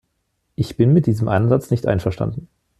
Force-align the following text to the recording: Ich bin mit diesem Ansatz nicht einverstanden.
Ich 0.55 0.77
bin 0.77 0.93
mit 0.93 1.05
diesem 1.05 1.27
Ansatz 1.27 1.69
nicht 1.69 1.85
einverstanden. 1.85 2.47